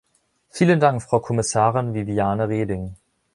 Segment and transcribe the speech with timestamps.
[0.49, 2.95] Vielen Dank, Frau Kommissarin Viviane Reding.